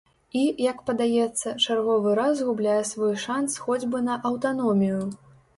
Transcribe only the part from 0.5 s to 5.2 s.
як падаецца, чарговы раз губляе свой шанц хоць бы на аўтаномію.